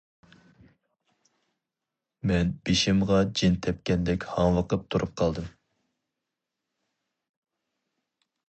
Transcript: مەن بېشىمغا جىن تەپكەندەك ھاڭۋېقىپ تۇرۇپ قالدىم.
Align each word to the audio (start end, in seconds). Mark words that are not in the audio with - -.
مەن 2.31 2.49
بېشىمغا 2.69 3.19
جىن 3.41 3.59
تەپكەندەك 3.67 4.25
ھاڭۋېقىپ 4.31 4.89
تۇرۇپ 4.95 5.15
قالدىم. 5.23 5.55